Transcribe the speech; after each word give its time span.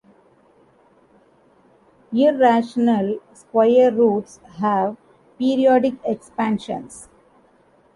Irrational 2.11 3.19
square 3.35 3.91
roots 3.91 4.39
have 4.57 4.97
periodic 5.37 5.93
expansions. 6.03 7.07